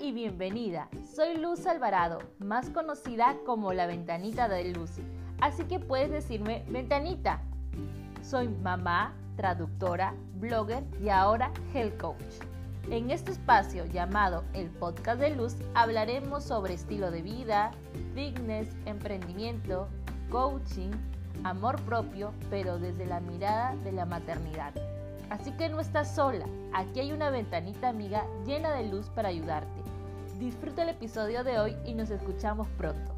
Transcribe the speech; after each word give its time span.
y 0.00 0.12
bienvenida. 0.12 0.88
Soy 1.14 1.36
Luz 1.36 1.66
Alvarado, 1.66 2.18
más 2.38 2.68
conocida 2.70 3.36
como 3.46 3.72
la 3.72 3.86
Ventanita 3.86 4.46
de 4.46 4.72
Luz, 4.72 4.90
así 5.40 5.64
que 5.64 5.80
puedes 5.80 6.10
decirme 6.10 6.64
Ventanita. 6.68 7.40
Soy 8.22 8.48
mamá, 8.48 9.14
traductora, 9.36 10.14
blogger 10.34 10.84
y 11.02 11.08
ahora 11.08 11.50
health 11.72 11.98
coach. 11.98 12.22
En 12.90 13.10
este 13.10 13.32
espacio 13.32 13.86
llamado 13.86 14.44
el 14.52 14.68
Podcast 14.68 15.20
de 15.20 15.34
Luz 15.34 15.56
hablaremos 15.74 16.44
sobre 16.44 16.74
estilo 16.74 17.10
de 17.10 17.22
vida, 17.22 17.72
fitness, 18.14 18.68
emprendimiento, 18.84 19.88
coaching, 20.30 20.90
amor 21.44 21.80
propio, 21.82 22.32
pero 22.50 22.78
desde 22.78 23.06
la 23.06 23.20
mirada 23.20 23.74
de 23.76 23.92
la 23.92 24.04
maternidad. 24.04 24.74
Así 25.30 25.52
que 25.52 25.68
no 25.68 25.80
estás 25.80 26.14
sola, 26.14 26.46
aquí 26.72 27.00
hay 27.00 27.12
una 27.12 27.30
ventanita 27.30 27.88
amiga 27.88 28.24
llena 28.46 28.72
de 28.72 28.86
luz 28.86 29.10
para 29.10 29.28
ayudarte. 29.28 29.82
Disfruta 30.38 30.82
el 30.82 30.90
episodio 30.90 31.44
de 31.44 31.58
hoy 31.58 31.76
y 31.84 31.94
nos 31.94 32.10
escuchamos 32.10 32.68
pronto. 32.78 33.17